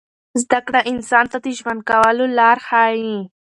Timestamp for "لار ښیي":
2.39-3.15